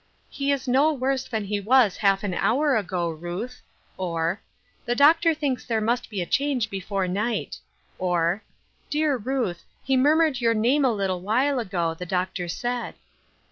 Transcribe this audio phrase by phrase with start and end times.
[0.41, 3.61] "He is no worse than he was half an hour ago, Ruth;"
[3.99, 4.41] or,"
[4.87, 7.59] The doctor thinks there must be a change before night;
[7.99, 8.41] or,"
[8.89, 12.95] Dear Ruth, he murmured your name a lit tle while ago' the doctor said."